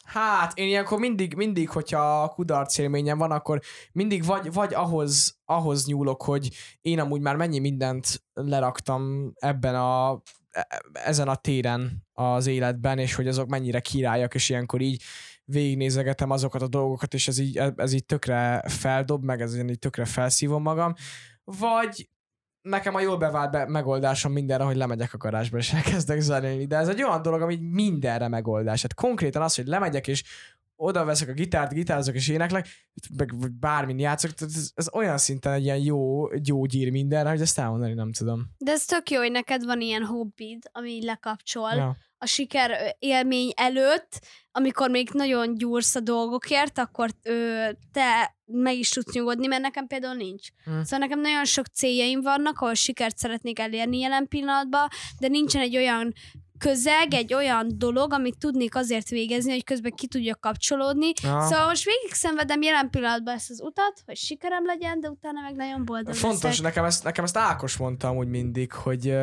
[0.08, 3.60] Hát, én ilyenkor mindig, mindig, hogyha kudarc élményem van, akkor
[3.92, 10.22] mindig vagy, vagy ahhoz, ahhoz nyúlok, hogy én amúgy már mennyi mindent leraktam ebben a,
[10.50, 15.02] e- ezen a téren az életben, és hogy azok mennyire királyak, és ilyenkor így
[15.44, 20.04] végignézegetem azokat a dolgokat, és ez így, ez így tökre feldob, meg ez így tökre
[20.04, 20.94] felszívom magam,
[21.44, 22.08] vagy
[22.62, 26.76] nekem a jól bevált be- megoldásom mindenre, hogy lemegyek a garázsba, és elkezdek zenélni, de
[26.76, 28.82] ez egy olyan dolog, ami mindenre megoldás.
[28.82, 30.24] Hát konkrétan az, hogy lemegyek, és
[30.80, 32.68] oda veszek a gitárt, gitározok és éneklek,
[33.16, 37.58] meg bármin játszok, tehát ez, ez olyan szinten egy ilyen jó gyógyír mindenre, hogy ezt
[37.58, 38.46] elmondani nem tudom.
[38.58, 41.72] De ez tök jó, hogy neked van ilyen hobbid, ami így lekapcsol.
[41.74, 41.96] Ja.
[42.18, 44.20] a siker élmény előtt,
[44.58, 49.86] amikor még nagyon gyúrsz a dolgokért, akkor ö, te meg is tudsz nyugodni, mert nekem
[49.86, 50.48] például nincs.
[50.64, 50.70] Hm.
[50.70, 50.80] Mm.
[50.82, 54.88] Szóval nekem nagyon sok céljaim vannak, ahol sikert szeretnék elérni jelen pillanatban,
[55.18, 56.12] de nincsen egy olyan
[56.58, 61.12] közeg, egy olyan dolog, amit tudnék azért végezni, hogy közben ki tudjak kapcsolódni.
[61.22, 61.40] Ja.
[61.40, 65.54] Szóval most végig szenvedem jelen pillanatban ezt az utat, hogy sikerem legyen, de utána meg
[65.54, 66.64] nagyon boldog Fontos, leszek.
[66.64, 69.14] nekem ezt, nekem ezt Ákos mondta amúgy mindig, hogy,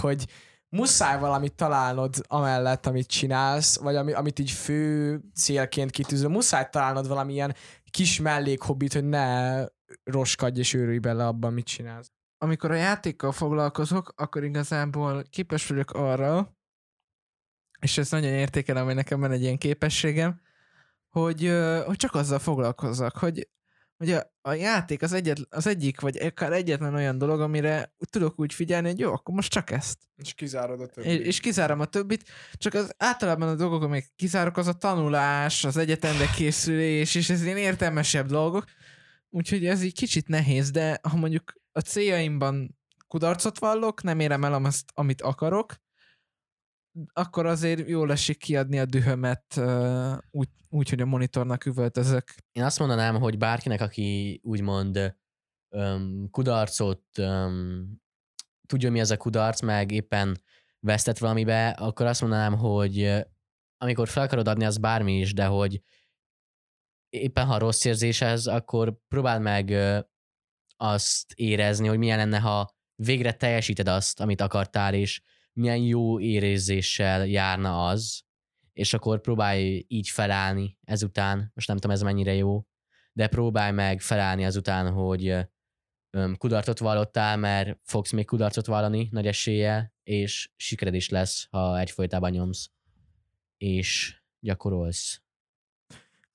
[0.00, 0.24] hogy
[0.68, 7.08] muszáj valamit találnod amellett, amit csinálsz, vagy ami, amit így fő célként kitűzöl, muszáj találnod
[7.08, 7.54] valamilyen
[7.90, 9.64] kis mellékhobbit, hogy ne
[10.04, 12.10] roskadj és őrülj bele abban, mit csinálsz.
[12.38, 16.56] amikor a játékkal foglalkozok, akkor igazából képes vagyok arra,
[17.80, 20.40] és ezt nagyon értékelem, hogy nekem van egy ilyen képességem,
[21.08, 21.52] hogy,
[21.86, 23.48] hogy csak azzal foglalkozzak, hogy,
[23.98, 28.40] hogy a, a játék az, egyet, az egyik, vagy akár egyetlen olyan dolog, amire tudok
[28.40, 29.98] úgy figyelni, hogy jó, akkor most csak ezt.
[30.16, 31.10] És kizárod a többit.
[31.10, 35.64] És, és kizárom a többit, csak az általában a dolgok, amik kizárok, az a tanulás,
[35.64, 38.64] az egyetemre készülés, és ez ilyen értelmesebb dolgok,
[39.30, 42.78] úgyhogy ez így kicsit nehéz, de ha mondjuk a céljaimban
[43.08, 45.74] kudarcot vallok, nem érem el azt, amit akarok,
[47.12, 49.60] akkor azért jól esik kiadni a dühömet
[50.30, 52.34] úgy, úgy, hogy a monitornak üvöltözök.
[52.52, 55.16] Én azt mondanám, hogy bárkinek, aki úgymond
[55.68, 57.86] öm, kudarcot öm,
[58.66, 60.40] tudja, mi ez a kudarc, meg éppen
[60.80, 63.24] vesztett valamibe, akkor azt mondanám, hogy
[63.78, 65.82] amikor fel akarod adni, az bármi is, de hogy
[67.08, 69.74] éppen ha rossz érzés ez, akkor próbáld meg
[70.76, 75.22] azt érezni, hogy milyen lenne, ha végre teljesíted azt, amit akartál, és
[75.58, 78.22] milyen jó érézéssel járna az,
[78.72, 82.66] és akkor próbálj így felállni ezután, most nem tudom ez mennyire jó,
[83.12, 85.36] de próbálj meg felállni azután, hogy
[86.36, 92.30] kudarcot vallottál, mert fogsz még kudarcot vallani nagy eséllyel, és sikered is lesz, ha egyfolytában
[92.30, 92.70] nyomsz,
[93.56, 95.22] és gyakorolsz.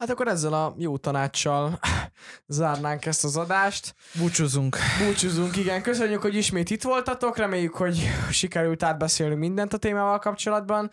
[0.03, 1.79] Hát akkor ezzel a jó tanácssal
[2.47, 3.95] zárnánk ezt az adást.
[4.19, 4.77] Búcsúzunk.
[5.05, 5.81] Búcsúzunk, igen.
[5.81, 7.37] Köszönjük, hogy ismét itt voltatok.
[7.37, 10.91] Reméljük, hogy sikerült átbeszélnünk mindent a témával kapcsolatban.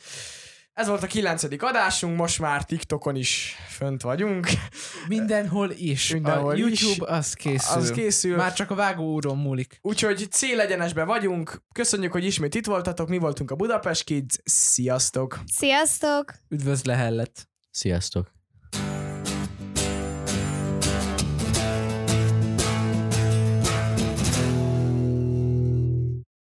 [0.73, 4.49] Ez volt a kilencedik adásunk, most már TikTokon is fönt vagyunk.
[5.09, 6.13] Mindenhol is.
[6.13, 6.83] Mindenhol a is.
[6.83, 7.81] YouTube az készül.
[7.81, 8.37] Az készül.
[8.37, 9.79] Már csak a vágó úron múlik.
[9.83, 11.63] Úgyhogy célegyenesbe vagyunk.
[11.73, 13.09] Köszönjük, hogy ismét itt voltatok.
[13.09, 14.37] Mi voltunk a Budapest Kids.
[14.45, 15.39] Sziasztok!
[15.47, 16.35] Sziasztok!
[16.49, 17.49] Üdvözle hellet.
[17.71, 18.39] Sziasztok!